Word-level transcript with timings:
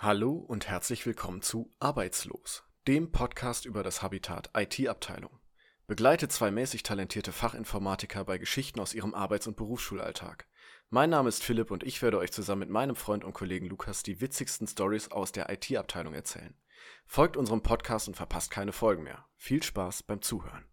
Hallo 0.00 0.30
und 0.30 0.68
herzlich 0.68 1.04
willkommen 1.06 1.42
zu 1.42 1.74
Arbeitslos, 1.80 2.62
dem 2.86 3.10
Podcast 3.10 3.66
über 3.66 3.82
das 3.82 4.00
Habitat 4.00 4.48
IT-Abteilung. 4.56 5.40
Begleite 5.88 6.28
zwei 6.28 6.52
mäßig 6.52 6.84
talentierte 6.84 7.32
Fachinformatiker 7.32 8.24
bei 8.24 8.38
Geschichten 8.38 8.78
aus 8.78 8.94
ihrem 8.94 9.12
Arbeits- 9.12 9.48
und 9.48 9.56
Berufsschulalltag. 9.56 10.46
Mein 10.88 11.10
Name 11.10 11.28
ist 11.28 11.42
Philipp 11.42 11.72
und 11.72 11.82
ich 11.82 12.00
werde 12.00 12.18
euch 12.18 12.30
zusammen 12.30 12.60
mit 12.60 12.70
meinem 12.70 12.94
Freund 12.94 13.24
und 13.24 13.32
Kollegen 13.32 13.66
Lukas 13.66 14.04
die 14.04 14.20
witzigsten 14.20 14.68
Stories 14.68 15.10
aus 15.10 15.32
der 15.32 15.50
IT-Abteilung 15.50 16.14
erzählen. 16.14 16.54
Folgt 17.04 17.36
unserem 17.36 17.64
Podcast 17.64 18.06
und 18.06 18.14
verpasst 18.14 18.52
keine 18.52 18.72
Folgen 18.72 19.02
mehr. 19.02 19.26
Viel 19.34 19.64
Spaß 19.64 20.04
beim 20.04 20.22
Zuhören. 20.22 20.64